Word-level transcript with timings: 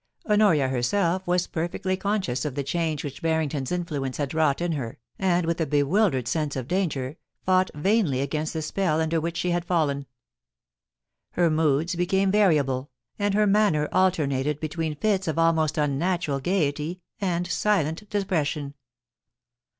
Honoria 0.27 0.67
herself 0.67 1.27
was 1.27 1.45
perfectly 1.45 1.95
conscious 1.95 2.43
of 2.43 2.55
the 2.55 2.63
change 2.63 3.03
which 3.03 3.21
Barrington's 3.21 3.71
influence 3.71 4.17
had 4.17 4.33
wrought 4.33 4.59
in 4.59 4.71
her, 4.71 4.97
and, 5.19 5.45
with 5.45 5.61
a 5.61 5.67
bewildered 5.67 6.27
sense 6.27 6.55
of 6.55 6.67
danger, 6.67 7.17
fought 7.43 7.69
vainly 7.75 8.19
against 8.21 8.53
the 8.53 8.63
spell 8.63 8.99
under 8.99 9.21
which 9.21 9.37
she 9.37 9.51
had 9.51 9.63
fallen. 9.63 10.07
Her 11.33 11.51
moods 11.51 11.93
became 11.93 12.31
variable, 12.31 12.89
'and 13.19 13.35
her 13.35 13.45
manner 13.45 13.87
alternated 13.91 14.59
between 14.59 14.95
fits 14.95 15.27
of 15.27 15.37
almost 15.37 15.77
unnatural 15.77 16.39
gaiety 16.39 16.99
and 17.19 17.45
silent 17.45 18.09
depression. 18.09 18.73